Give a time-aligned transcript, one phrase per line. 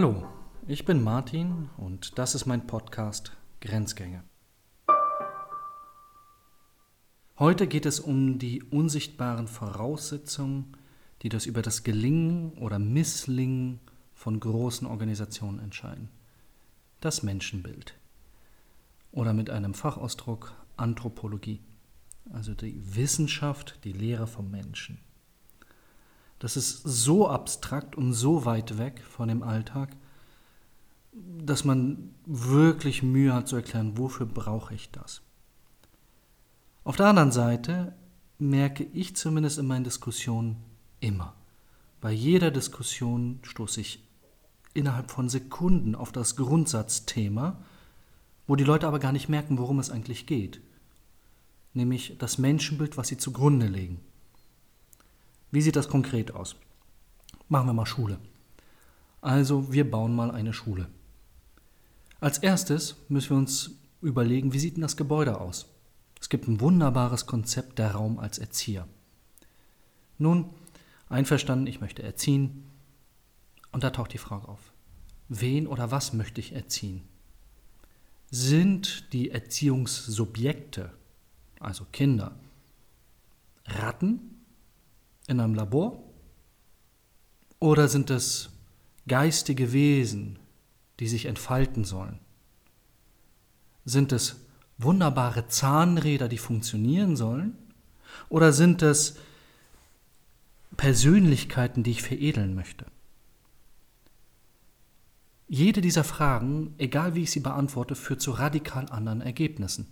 [0.00, 0.22] Hallo,
[0.68, 4.22] ich bin Martin und das ist mein Podcast Grenzgänge.
[7.36, 10.76] Heute geht es um die unsichtbaren Voraussetzungen,
[11.22, 13.80] die das über das Gelingen oder Misslingen
[14.14, 16.10] von großen Organisationen entscheiden.
[17.00, 17.98] Das Menschenbild.
[19.10, 21.60] Oder mit einem Fachausdruck Anthropologie,
[22.32, 25.00] also die Wissenschaft, die Lehre vom Menschen.
[26.38, 29.90] Das ist so abstrakt und so weit weg von dem Alltag,
[31.12, 35.22] dass man wirklich Mühe hat zu erklären, wofür brauche ich das.
[36.84, 37.94] Auf der anderen Seite
[38.38, 40.56] merke ich zumindest in meinen Diskussionen
[41.00, 41.34] immer,
[42.00, 44.04] bei jeder Diskussion stoße ich
[44.74, 47.60] innerhalb von Sekunden auf das Grundsatzthema,
[48.46, 50.60] wo die Leute aber gar nicht merken, worum es eigentlich geht,
[51.74, 54.00] nämlich das Menschenbild, was sie zugrunde legen.
[55.50, 56.56] Wie sieht das konkret aus?
[57.48, 58.18] Machen wir mal Schule.
[59.20, 60.88] Also wir bauen mal eine Schule.
[62.20, 63.70] Als erstes müssen wir uns
[64.02, 65.66] überlegen, wie sieht denn das Gebäude aus?
[66.20, 68.86] Es gibt ein wunderbares Konzept der Raum als Erzieher.
[70.18, 70.50] Nun,
[71.08, 72.64] einverstanden, ich möchte erziehen.
[73.70, 74.72] Und da taucht die Frage auf.
[75.28, 77.02] Wen oder was möchte ich erziehen?
[78.30, 80.92] Sind die Erziehungssubjekte,
[81.60, 82.34] also Kinder,
[83.64, 84.37] Ratten
[85.28, 86.02] in einem Labor?
[87.60, 88.50] Oder sind es
[89.06, 90.38] geistige Wesen,
[90.98, 92.18] die sich entfalten sollen?
[93.84, 94.36] Sind es
[94.78, 97.56] wunderbare Zahnräder, die funktionieren sollen?
[98.28, 99.16] Oder sind es
[100.76, 102.86] Persönlichkeiten, die ich veredeln möchte?
[105.48, 109.86] Jede dieser Fragen, egal wie ich sie beantworte, führt zu radikal anderen Ergebnissen.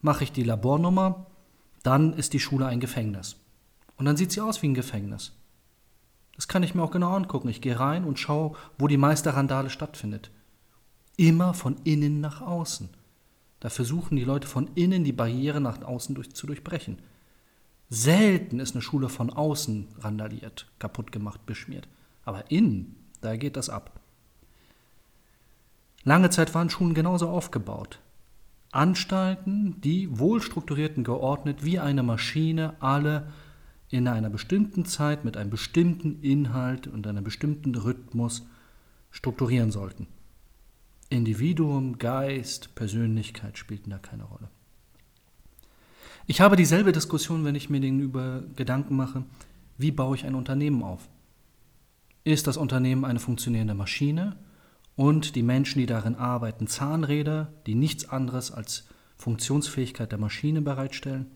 [0.00, 1.26] Mache ich die Labornummer,
[1.84, 3.36] dann ist die Schule ein Gefängnis.
[3.96, 5.32] Und dann sieht sie aus wie ein Gefängnis.
[6.36, 7.48] Das kann ich mir auch genau angucken.
[7.48, 10.30] Ich gehe rein und schaue, wo die meiste Randale stattfindet.
[11.16, 12.88] Immer von innen nach außen.
[13.60, 16.98] Da versuchen die Leute von innen die Barriere nach außen durch, zu durchbrechen.
[17.88, 21.86] Selten ist eine Schule von außen randaliert, kaputt gemacht, beschmiert.
[22.24, 24.00] Aber innen, da geht das ab.
[26.02, 28.00] Lange Zeit waren Schulen genauso aufgebaut.
[28.72, 33.32] Anstalten, die wohl strukturierten geordnet wie eine Maschine alle
[33.94, 38.44] in einer bestimmten Zeit mit einem bestimmten Inhalt und einem bestimmten Rhythmus
[39.12, 40.08] strukturieren sollten.
[41.10, 44.48] Individuum, Geist, Persönlichkeit spielten da keine Rolle.
[46.26, 49.22] Ich habe dieselbe Diskussion, wenn ich mir über Gedanken mache,
[49.78, 51.08] wie baue ich ein Unternehmen auf?
[52.24, 54.34] Ist das Unternehmen eine funktionierende Maschine
[54.96, 58.88] und die Menschen, die darin arbeiten, Zahnräder, die nichts anderes als
[59.18, 61.30] Funktionsfähigkeit der Maschine bereitstellen?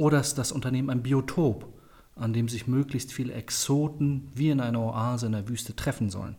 [0.00, 1.78] Oder ist das Unternehmen ein Biotop,
[2.16, 6.36] an dem sich möglichst viele Exoten wie in einer Oase in der Wüste treffen sollen?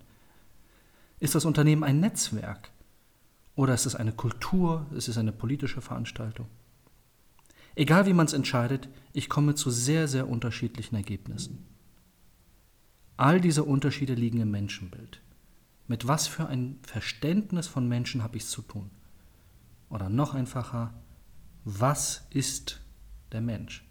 [1.20, 2.72] Ist das Unternehmen ein Netzwerk?
[3.54, 4.88] Oder ist es eine Kultur?
[4.96, 6.48] Ist es eine politische Veranstaltung?
[7.76, 11.68] Egal wie man es entscheidet, ich komme zu sehr, sehr unterschiedlichen Ergebnissen.
[13.16, 15.22] All diese Unterschiede liegen im Menschenbild.
[15.88, 18.90] Mit was für ein Verständnis von Menschen habe ich es zu tun?
[19.92, 20.96] Oder noch einfacher,
[21.64, 22.81] was ist
[23.32, 23.84] der Mensch?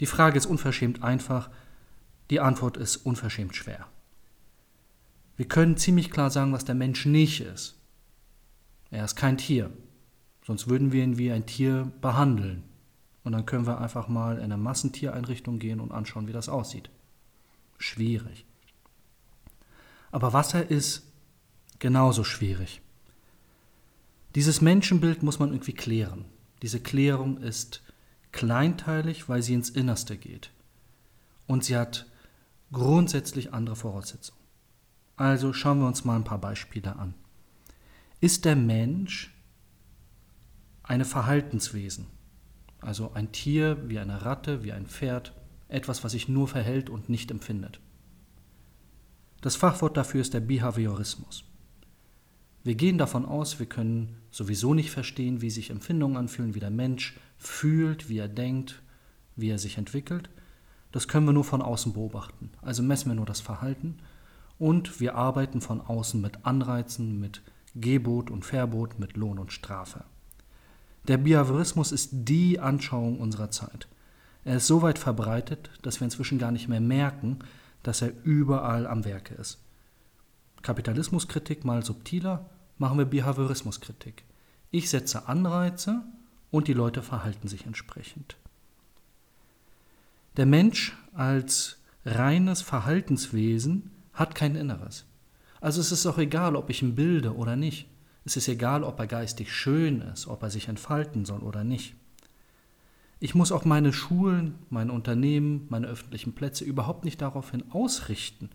[0.00, 1.50] Die Frage ist unverschämt einfach,
[2.30, 3.86] die Antwort ist unverschämt schwer.
[5.36, 7.76] Wir können ziemlich klar sagen, was der Mensch nicht ist.
[8.90, 9.70] Er ist kein Tier,
[10.44, 12.64] sonst würden wir ihn wie ein Tier behandeln.
[13.24, 16.90] Und dann können wir einfach mal in eine Massentiereinrichtung gehen und anschauen, wie das aussieht.
[17.78, 18.46] Schwierig.
[20.12, 21.12] Aber was er ist,
[21.78, 22.80] genauso schwierig.
[24.34, 26.24] Dieses Menschenbild muss man irgendwie klären.
[26.62, 27.82] Diese Klärung ist
[28.32, 30.50] kleinteilig, weil sie ins Innerste geht.
[31.46, 32.06] Und sie hat
[32.72, 34.40] grundsätzlich andere Voraussetzungen.
[35.16, 37.14] Also schauen wir uns mal ein paar Beispiele an.
[38.20, 39.34] Ist der Mensch
[40.82, 42.06] eine Verhaltenswesen,
[42.80, 45.34] also ein Tier wie eine Ratte, wie ein Pferd,
[45.68, 47.80] etwas, was sich nur verhält und nicht empfindet?
[49.40, 51.44] Das Fachwort dafür ist der Behaviorismus.
[52.66, 56.72] Wir gehen davon aus, wir können sowieso nicht verstehen, wie sich Empfindungen anfühlen, wie der
[56.72, 58.82] Mensch fühlt, wie er denkt,
[59.36, 60.28] wie er sich entwickelt.
[60.90, 62.50] Das können wir nur von außen beobachten.
[62.62, 63.98] Also messen wir nur das Verhalten
[64.58, 67.40] und wir arbeiten von außen mit Anreizen, mit
[67.76, 70.02] Gebot und Verbot, mit Lohn und Strafe.
[71.06, 73.86] Der Behaviorismus ist die Anschauung unserer Zeit.
[74.44, 77.38] Er ist so weit verbreitet, dass wir inzwischen gar nicht mehr merken,
[77.84, 79.60] dass er überall am Werke ist.
[80.62, 84.24] Kapitalismuskritik mal subtiler, machen wir Behaviorismuskritik.
[84.70, 86.02] Ich setze Anreize
[86.50, 88.36] und die Leute verhalten sich entsprechend.
[90.36, 95.06] Der Mensch als reines Verhaltenswesen hat kein Inneres.
[95.60, 97.88] Also es ist auch egal, ob ich ihn bilde oder nicht.
[98.24, 101.94] Es ist egal, ob er geistig schön ist, ob er sich entfalten soll oder nicht.
[103.18, 108.50] Ich muss auch meine Schulen, mein Unternehmen, meine öffentlichen Plätze überhaupt nicht daraufhin ausrichten,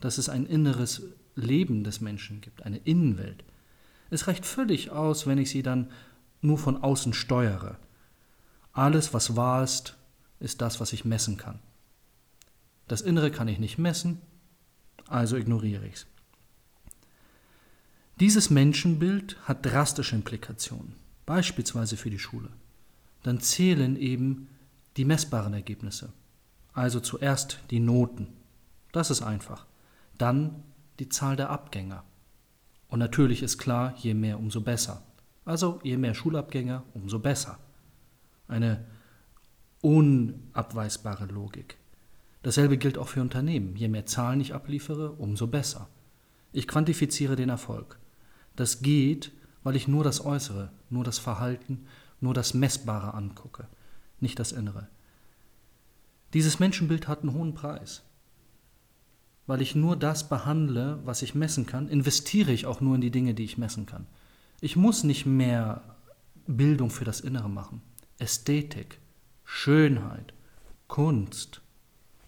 [0.00, 1.02] dass es ein inneres
[1.40, 3.44] Leben des Menschen gibt, eine Innenwelt.
[4.10, 5.90] Es reicht völlig aus, wenn ich sie dann
[6.40, 7.76] nur von außen steuere.
[8.72, 9.96] Alles, was wahr ist,
[10.40, 11.58] ist das, was ich messen kann.
[12.86, 14.20] Das Innere kann ich nicht messen,
[15.06, 16.06] also ignoriere ich es.
[18.20, 20.94] Dieses Menschenbild hat drastische Implikationen,
[21.26, 22.48] beispielsweise für die Schule.
[23.22, 24.48] Dann zählen eben
[24.96, 26.12] die messbaren Ergebnisse.
[26.72, 28.28] Also zuerst die Noten.
[28.92, 29.66] Das ist einfach.
[30.16, 30.62] Dann
[30.98, 32.04] die Zahl der Abgänger.
[32.88, 35.02] Und natürlich ist klar, je mehr, umso besser.
[35.44, 37.58] Also je mehr Schulabgänger, umso besser.
[38.48, 38.84] Eine
[39.82, 41.78] unabweisbare Logik.
[42.42, 43.76] Dasselbe gilt auch für Unternehmen.
[43.76, 45.88] Je mehr Zahlen ich abliefere, umso besser.
[46.52, 47.98] Ich quantifiziere den Erfolg.
[48.56, 51.86] Das geht, weil ich nur das Äußere, nur das Verhalten,
[52.20, 53.68] nur das Messbare angucke,
[54.20, 54.88] nicht das Innere.
[56.34, 58.02] Dieses Menschenbild hat einen hohen Preis.
[59.48, 63.10] Weil ich nur das behandle, was ich messen kann, investiere ich auch nur in die
[63.10, 64.06] Dinge, die ich messen kann.
[64.60, 65.96] Ich muss nicht mehr
[66.46, 67.80] Bildung für das Innere machen.
[68.18, 69.00] Ästhetik,
[69.46, 70.34] Schönheit,
[70.86, 71.62] Kunst,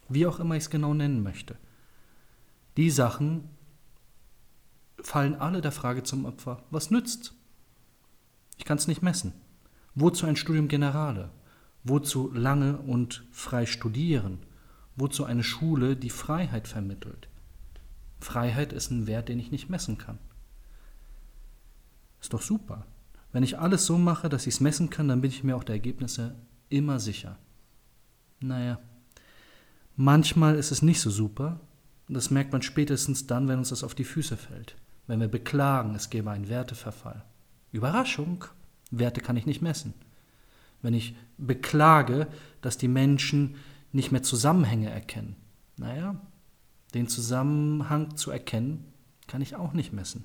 [0.08, 1.56] wie auch immer ich es genau nennen möchte.
[2.78, 3.50] Die Sachen
[5.02, 7.34] fallen alle der Frage zum Opfer, was nützt?
[8.56, 9.34] Ich kann es nicht messen.
[9.94, 11.28] Wozu ein Studium Generale?
[11.84, 14.38] Wozu lange und frei studieren?
[14.96, 17.28] Wozu eine Schule, die Freiheit vermittelt?
[18.20, 20.18] Freiheit ist ein Wert, den ich nicht messen kann.
[22.20, 22.86] Ist doch super.
[23.32, 25.64] Wenn ich alles so mache, dass ich es messen kann, dann bin ich mir auch
[25.64, 26.34] der Ergebnisse
[26.68, 27.38] immer sicher.
[28.40, 28.78] Naja,
[29.96, 31.60] manchmal ist es nicht so super.
[32.08, 34.76] Das merkt man spätestens dann, wenn uns das auf die Füße fällt.
[35.06, 37.24] Wenn wir beklagen, es gäbe einen Werteverfall.
[37.72, 38.44] Überraschung,
[38.90, 39.94] Werte kann ich nicht messen.
[40.82, 42.26] Wenn ich beklage,
[42.62, 43.56] dass die Menschen
[43.92, 45.36] nicht mehr Zusammenhänge erkennen,
[45.76, 46.16] naja,
[46.94, 48.84] den Zusammenhang zu erkennen,
[49.26, 50.24] kann ich auch nicht messen.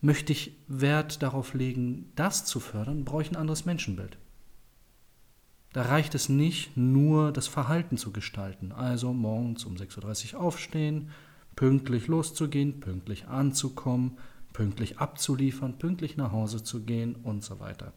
[0.00, 4.16] Möchte ich Wert darauf legen, das zu fördern, brauche ich ein anderes Menschenbild.
[5.72, 11.10] Da reicht es nicht, nur das Verhalten zu gestalten, also morgens um 6.30 Uhr aufstehen,
[11.56, 14.18] pünktlich loszugehen, pünktlich anzukommen,
[14.52, 17.92] pünktlich abzuliefern, pünktlich nach Hause zu gehen und so weiter.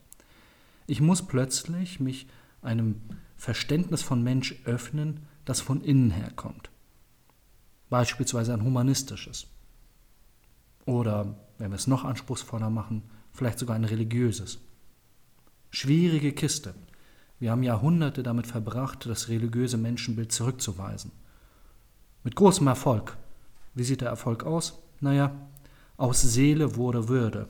[0.88, 2.28] Ich muss plötzlich mich
[2.62, 3.02] einem
[3.36, 6.70] Verständnis von Mensch öffnen, das von innen her kommt.
[7.90, 9.48] Beispielsweise ein humanistisches.
[10.86, 14.60] Oder wenn wir es noch anspruchsvoller machen, vielleicht sogar ein religiöses.
[15.70, 16.74] Schwierige Kiste.
[17.40, 21.12] Wir haben Jahrhunderte damit verbracht, das religiöse Menschenbild zurückzuweisen.
[22.24, 23.18] Mit großem Erfolg.
[23.74, 24.80] Wie sieht der Erfolg aus?
[25.00, 25.36] Naja,
[25.98, 27.48] aus Seele wurde Würde.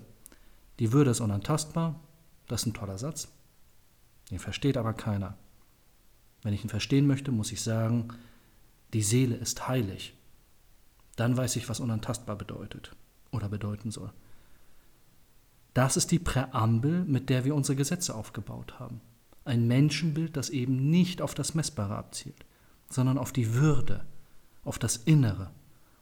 [0.80, 2.00] Die Würde ist unantastbar,
[2.48, 3.28] das ist ein toller Satz.
[4.32, 5.38] Den versteht aber keiner.
[6.42, 8.08] Wenn ich ihn verstehen möchte, muss ich sagen,
[8.94, 10.16] die Seele ist heilig.
[11.16, 12.96] Dann weiß ich, was unantastbar bedeutet
[13.32, 14.12] oder bedeuten soll.
[15.74, 19.02] Das ist die Präambel, mit der wir unsere Gesetze aufgebaut haben.
[19.46, 22.46] Ein Menschenbild, das eben nicht auf das Messbare abzielt,
[22.90, 24.06] sondern auf die Würde,
[24.64, 25.52] auf das Innere,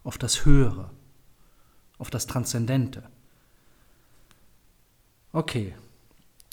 [0.03, 0.89] auf das Höhere,
[1.97, 3.03] auf das Transzendente.
[5.31, 5.75] Okay,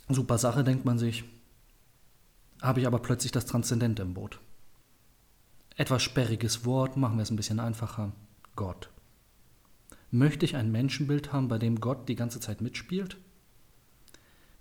[0.08, 1.24] super Sache, denkt man sich.
[2.62, 4.40] Habe ich aber plötzlich das Transzendente im Boot.
[5.76, 8.12] Etwas sperriges Wort, machen wir es ein bisschen einfacher.
[8.54, 8.90] Gott.
[10.10, 13.18] Möchte ich ein Menschenbild haben, bei dem Gott die ganze Zeit mitspielt?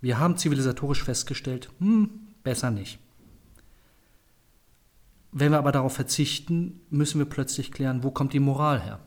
[0.02, 2.10] Wir haben zivilisatorisch festgestellt, hm,
[2.44, 3.00] besser nicht.
[5.32, 9.00] Wenn wir aber darauf verzichten, müssen wir plötzlich klären, wo kommt die Moral her?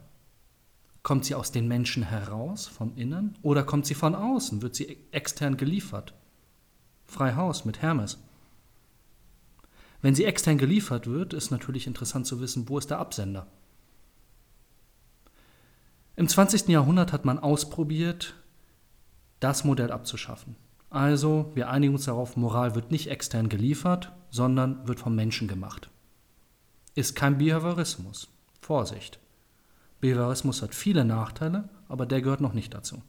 [1.02, 4.60] Kommt sie aus den Menschen heraus, vom Innern, oder kommt sie von außen?
[4.60, 6.14] Wird sie extern geliefert?
[7.06, 8.18] Frei Haus mit Hermes.
[10.00, 13.46] Wenn sie extern geliefert wird, ist natürlich interessant zu wissen, wo ist der Absender?
[16.16, 16.68] Im 20.
[16.68, 18.34] Jahrhundert hat man ausprobiert,
[19.40, 20.56] das Modell abzuschaffen.
[20.90, 25.90] Also, wir einigen uns darauf, Moral wird nicht extern geliefert, sondern wird vom Menschen gemacht.
[26.94, 28.28] Ist kein Behaviorismus.
[28.60, 29.18] Vorsicht.
[30.00, 33.02] Behaviorismus hat viele Nachteile, aber der gehört noch nicht dazu.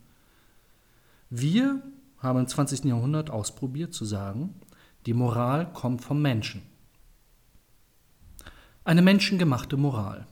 [1.29, 1.81] Wir
[2.19, 2.85] haben im 20.
[2.85, 4.55] Jahrhundert ausprobiert zu sagen,
[5.05, 6.61] die Moral kommt vom Menschen.
[8.89, 10.25] Eine menschengemachte Moral.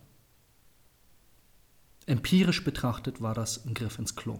[2.08, 4.40] Empirisch betrachtet war das ein Griff ins Klo.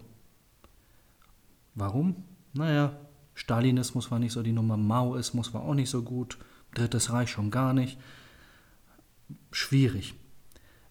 [1.76, 2.24] Warum?
[2.52, 2.98] Naja,
[3.34, 6.36] Stalinismus war nicht so die Nummer, Maoismus war auch nicht so gut,
[6.74, 7.96] Drittes Reich schon gar nicht.
[9.52, 10.16] Schwierig.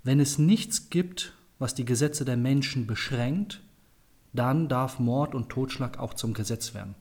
[0.03, 3.61] Wenn es nichts gibt, was die Gesetze der Menschen beschränkt,
[4.31, 6.95] dann darf Mord und Totschlag auch zum Gesetz werden.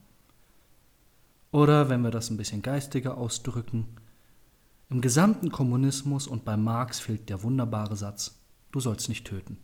[1.53, 3.87] Oder wenn wir das ein bisschen geistiger ausdrücken,
[4.89, 8.39] im gesamten Kommunismus und bei Marx fehlt der wunderbare Satz,
[8.71, 9.59] du sollst nicht töten.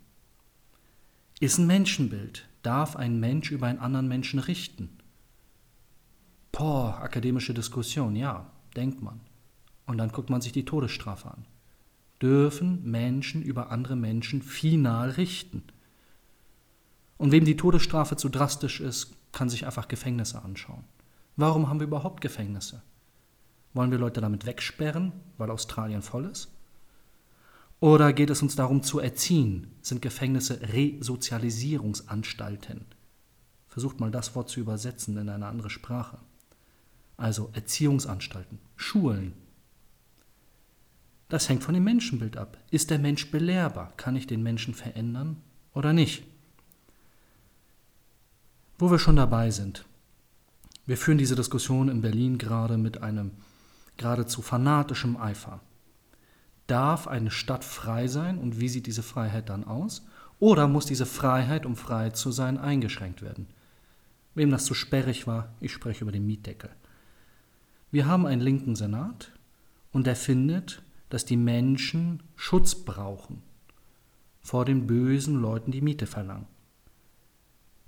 [1.39, 4.91] Ist ein Menschenbild, darf ein Mensch über einen anderen Menschen richten?
[6.51, 9.21] Boah, akademische Diskussion, ja, denkt man.
[9.87, 11.47] Und dann guckt man sich die Todesstrafe an.
[12.21, 15.63] Dürfen Menschen über andere Menschen final richten?
[17.17, 20.85] Und wem die Todesstrafe zu drastisch ist, kann sich einfach Gefängnisse anschauen.
[21.37, 22.83] Warum haben wir überhaupt Gefängnisse?
[23.75, 26.51] Wollen wir Leute damit wegsperren, weil Australien voll ist?
[27.81, 29.73] Oder geht es uns darum zu erziehen?
[29.81, 32.85] Sind Gefängnisse Resozialisierungsanstalten?
[33.69, 36.19] Versucht mal das Wort zu übersetzen in eine andere Sprache.
[37.17, 39.33] Also Erziehungsanstalten, Schulen.
[41.29, 42.59] Das hängt von dem Menschenbild ab.
[42.71, 43.95] Ist der Mensch belehrbar?
[43.97, 45.39] Kann ich den Menschen verändern
[45.73, 46.25] oder nicht?
[48.79, 49.87] Wo wir schon dabei sind.
[50.85, 53.33] Wir führen diese Diskussion in Berlin gerade mit einem
[54.03, 55.61] geradezu fanatischem Eifer.
[56.67, 60.07] Darf eine Stadt frei sein und wie sieht diese Freiheit dann aus?
[60.39, 63.47] Oder muss diese Freiheit, um frei zu sein, eingeschränkt werden?
[64.35, 66.71] Wem das zu sperrig war, ich spreche über den Mietdeckel.
[67.91, 69.33] Wir haben einen linken Senat
[69.93, 73.43] und der findet, dass die Menschen Schutz brauchen
[74.41, 76.47] vor den bösen Leuten, die Miete verlangen.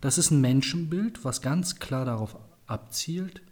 [0.01, 3.43] Das ist ein Menschenbild, was ganz klar darauf abzielt,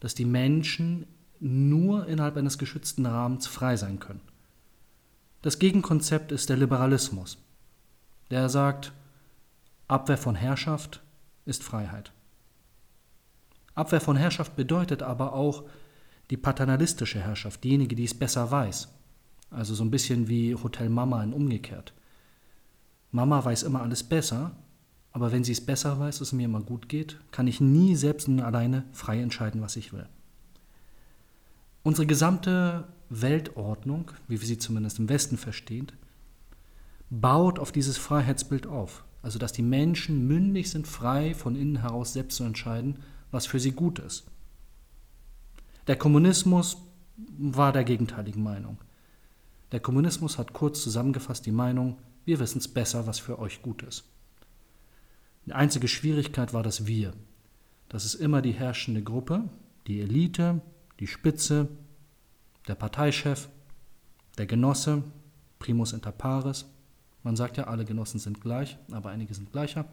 [0.00, 1.06] dass die Menschen
[1.40, 4.20] nur innerhalb eines geschützten Rahmens frei sein können.
[5.42, 7.38] Das Gegenkonzept ist der Liberalismus,
[8.30, 8.92] der sagt,
[9.86, 11.02] Abwehr von Herrschaft
[11.44, 12.12] ist Freiheit.
[13.74, 15.64] Abwehr von Herrschaft bedeutet aber auch
[16.30, 18.88] die paternalistische Herrschaft, diejenige, die es besser weiß.
[19.50, 21.94] Also so ein bisschen wie Hotel Mama in umgekehrt.
[23.12, 24.50] Mama weiß immer alles besser,
[25.12, 28.28] aber wenn sie es besser weiß, es mir immer gut geht, kann ich nie selbst
[28.28, 30.06] und alleine frei entscheiden, was ich will.
[31.88, 35.90] Unsere gesamte Weltordnung, wie wir sie zumindest im Westen verstehen,
[37.08, 39.06] baut auf dieses Freiheitsbild auf.
[39.22, 42.98] Also dass die Menschen mündig sind, frei von innen heraus selbst zu entscheiden,
[43.30, 44.26] was für sie gut ist.
[45.86, 46.76] Der Kommunismus
[47.38, 48.76] war der gegenteiligen Meinung.
[49.72, 53.80] Der Kommunismus hat kurz zusammengefasst die Meinung, wir wissen es besser, was für euch gut
[53.82, 54.04] ist.
[55.46, 57.14] Die einzige Schwierigkeit war das Wir.
[57.88, 59.44] Das ist immer die herrschende Gruppe,
[59.86, 60.60] die Elite,
[61.00, 61.68] die Spitze,
[62.66, 63.48] der Parteichef,
[64.36, 65.02] der Genosse,
[65.58, 66.66] primus inter pares.
[67.22, 69.86] Man sagt ja, alle Genossen sind gleich, aber einige sind gleicher.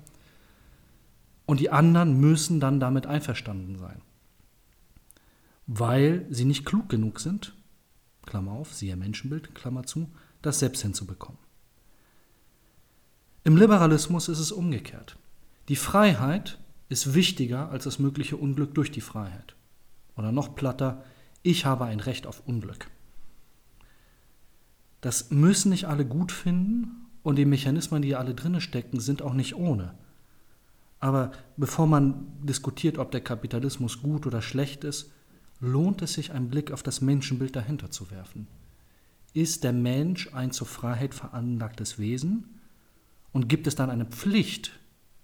[1.45, 4.01] Und die anderen müssen dann damit einverstanden sein,
[5.67, 7.53] weil sie nicht klug genug sind,
[8.25, 10.09] Klammer auf, siehe Menschenbild, Klammer zu,
[10.41, 11.39] das selbst hinzubekommen.
[13.43, 15.17] Im Liberalismus ist es umgekehrt.
[15.69, 16.57] Die Freiheit
[16.89, 19.55] ist wichtiger als das mögliche Unglück durch die Freiheit.
[20.15, 21.03] Oder noch platter,
[21.43, 22.89] ich habe ein Recht auf Unglück.
[25.01, 29.33] Das müssen nicht alle gut finden und die Mechanismen, die alle drinne stecken, sind auch
[29.33, 29.95] nicht ohne.
[30.99, 35.11] Aber bevor man diskutiert, ob der Kapitalismus gut oder schlecht ist,
[35.59, 38.47] lohnt es sich, einen Blick auf das Menschenbild dahinter zu werfen.
[39.33, 42.59] Ist der Mensch ein zur Freiheit veranlagtes Wesen?
[43.31, 44.79] Und gibt es dann eine Pflicht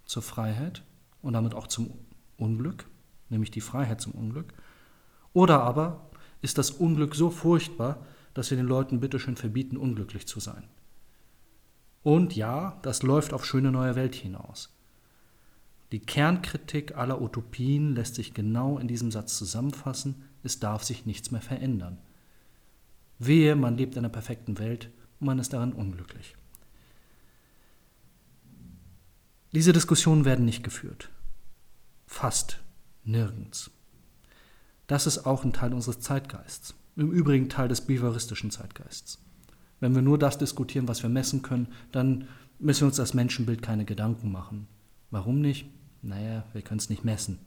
[0.06, 0.84] zur Freiheit
[1.22, 1.92] und damit auch zum
[2.38, 2.86] Unglück,
[3.30, 4.54] nämlich die Freiheit zum Unglück?
[5.34, 6.10] Oder aber
[6.42, 10.64] ist das Unglück so furchtbar, dass wir den Leuten bitteschön verbieten, unglücklich zu sein.
[12.04, 14.74] Und ja, das läuft auf schöne neue Welt hinaus.
[15.92, 21.32] Die Kernkritik aller Utopien lässt sich genau in diesem Satz zusammenfassen, es darf sich nichts
[21.32, 21.98] mehr verändern.
[23.20, 26.36] Wehe, man lebt in einer perfekten Welt und man ist daran unglücklich.
[29.52, 31.10] Diese Diskussionen werden nicht geführt.
[32.08, 32.62] Fast
[33.04, 33.70] nirgends.
[34.92, 36.74] Das ist auch ein Teil unseres Zeitgeists.
[36.98, 39.20] Im Übrigen Teil des behavioristischen Zeitgeists.
[39.80, 42.28] Wenn wir nur das diskutieren, was wir messen können, dann
[42.60, 44.68] müssen wir uns das Menschenbild keine Gedanken machen.
[45.10, 45.70] Warum nicht?
[46.02, 47.40] Naja, wir können es nicht messen.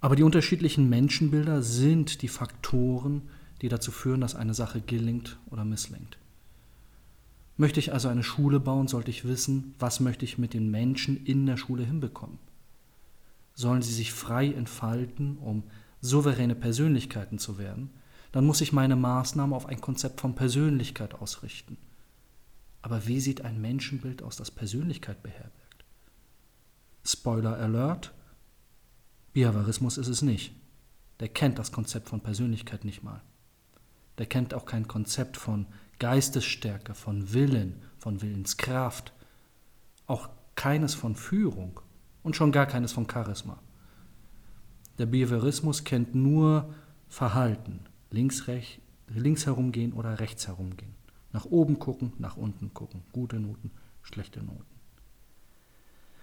[0.00, 3.22] Aber die unterschiedlichen Menschenbilder sind die Faktoren,
[3.60, 6.16] die dazu führen, dass eine Sache gelingt oder misslingt.
[7.56, 11.24] Möchte ich also eine Schule bauen, sollte ich wissen, was möchte ich mit den Menschen
[11.24, 12.38] in der Schule hinbekommen
[13.56, 15.64] sollen sie sich frei entfalten, um
[16.00, 17.90] souveräne Persönlichkeiten zu werden,
[18.30, 21.78] dann muss ich meine Maßnahmen auf ein Konzept von Persönlichkeit ausrichten.
[22.82, 25.84] Aber wie sieht ein Menschenbild aus, das Persönlichkeit beherbergt?
[27.02, 28.12] Spoiler Alert,
[29.32, 30.54] Behaviorismus ist es nicht.
[31.18, 33.22] Der kennt das Konzept von Persönlichkeit nicht mal.
[34.18, 35.66] der kennt auch kein Konzept von
[35.98, 39.12] Geistesstärke, von Willen, von Willenskraft,
[40.06, 41.80] auch keines von Führung
[42.26, 43.58] und schon gar keines von Charisma.
[44.98, 46.74] Der Behaviorismus kennt nur
[47.08, 47.80] Verhalten,
[48.10, 50.94] links, rech, links herumgehen oder rechts herumgehen,
[51.32, 53.70] nach oben gucken, nach unten gucken, gute Noten,
[54.02, 54.64] schlechte Noten.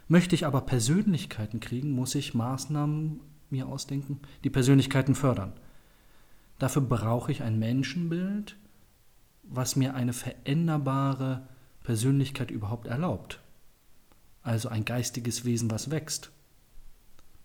[0.09, 5.53] Möchte ich aber Persönlichkeiten kriegen, muss ich Maßnahmen mir ausdenken, die Persönlichkeiten fördern.
[6.59, 8.57] Dafür brauche ich ein Menschenbild,
[9.43, 11.47] was mir eine veränderbare
[11.83, 13.42] Persönlichkeit überhaupt erlaubt.
[14.43, 16.31] Also ein geistiges Wesen, was wächst.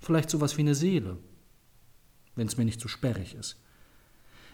[0.00, 1.16] Vielleicht sowas wie eine Seele,
[2.34, 3.60] wenn es mir nicht zu sperrig ist.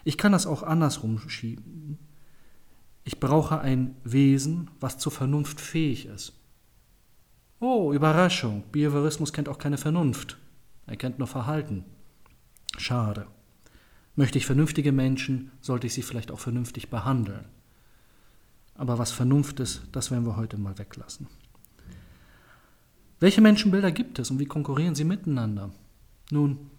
[0.03, 1.97] Ich kann das auch andersrum schieben.
[3.03, 6.33] Ich brauche ein Wesen, was zur Vernunft fähig ist.
[7.59, 10.37] Oh, Überraschung, Behaviorismus kennt auch keine Vernunft.
[10.87, 11.85] Er kennt nur Verhalten.
[12.77, 13.27] Schade.
[14.15, 17.45] Möchte ich vernünftige Menschen, sollte ich sie vielleicht auch vernünftig behandeln.
[18.75, 21.27] Aber was Vernunft ist, das werden wir heute mal weglassen.
[23.19, 25.71] Welche Menschenbilder gibt es und wie konkurrieren sie miteinander?
[26.31, 26.69] Nun,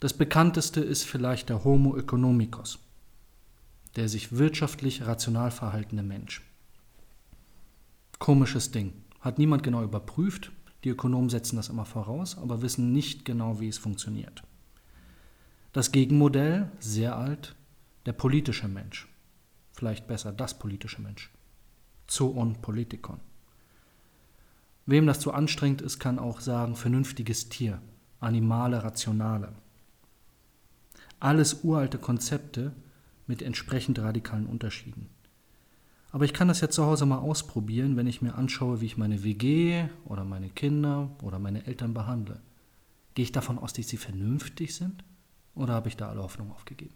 [0.00, 2.78] das bekannteste ist vielleicht der Homo economicus,
[3.96, 6.42] der sich wirtschaftlich rational verhaltene Mensch.
[8.18, 8.92] Komisches Ding.
[9.20, 10.52] Hat niemand genau überprüft.
[10.84, 14.42] Die Ökonomen setzen das immer voraus, aber wissen nicht genau, wie es funktioniert.
[15.72, 17.54] Das Gegenmodell, sehr alt,
[18.04, 19.08] der politische Mensch.
[19.72, 21.30] Vielleicht besser das politische Mensch.
[22.08, 23.20] Zoon Politikon.
[24.86, 27.80] Wem das zu anstrengend ist, kann auch sagen, vernünftiges Tier,
[28.20, 29.52] animale Rationale.
[31.20, 32.72] Alles uralte Konzepte
[33.26, 35.08] mit entsprechend radikalen Unterschieden.
[36.10, 38.98] Aber ich kann das jetzt zu Hause mal ausprobieren, wenn ich mir anschaue, wie ich
[38.98, 42.40] meine WG oder meine Kinder oder meine Eltern behandle.
[43.14, 45.04] Gehe ich davon aus, dass sie vernünftig sind?
[45.54, 46.94] Oder habe ich da alle Hoffnung aufgegeben?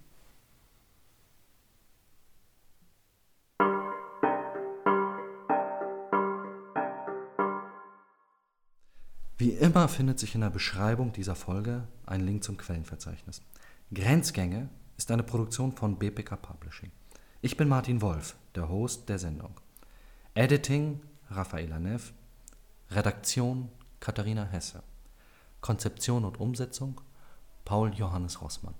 [9.38, 13.42] Wie immer findet sich in der Beschreibung dieser Folge ein Link zum Quellenverzeichnis.
[13.92, 16.90] Grenzgänge ist eine Produktion von BPK Publishing.
[17.42, 19.60] Ich bin Martin Wolf, der Host der Sendung.
[20.32, 22.14] Editing Raffaela Neff,
[22.90, 23.68] Redaktion
[24.00, 24.82] Katharina Hesse,
[25.60, 27.02] Konzeption und Umsetzung
[27.66, 28.74] Paul Johannes Rossmann.